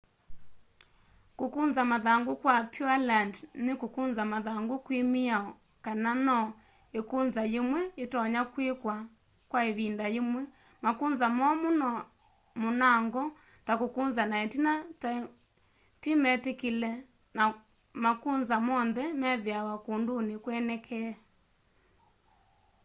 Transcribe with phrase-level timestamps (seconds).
[1.37, 3.33] kukunza mathangu kwa pureland
[3.65, 5.51] ni kukunza mathangu kwi miao
[5.85, 6.39] kana no
[6.99, 8.95] ikunza yimwe yitonya kwikwa
[9.49, 10.41] kwa ivinda yimwe
[10.85, 11.69] makunza momu
[12.63, 13.23] munango
[13.65, 14.73] ta kukunza na itina
[16.01, 16.91] timetikile
[17.37, 17.43] na
[18.03, 21.11] makunza monthe methiawa kunduni kwenekee